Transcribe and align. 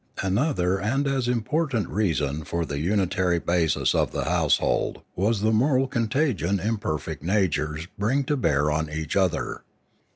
Another 0.23 0.79
and 0.81 1.05
as 1.05 1.27
important 1.27 1.87
reason 1.87 2.43
for 2.43 2.65
the 2.65 2.79
unitary 2.79 3.37
basis 3.37 3.93
of 3.93 4.11
the 4.11 4.23
household 4.23 5.03
was 5.15 5.41
the 5.41 5.49
Ethics 5.49 5.59
587 5.59 5.59
moral 5.59 5.87
contagion 5.87 6.59
imperfect 6.59 7.21
natures 7.23 7.87
bring 7.99 8.23
to 8.23 8.35
bear 8.35 8.71
on 8.71 8.89
each 8.89 9.15
other. 9.15 9.61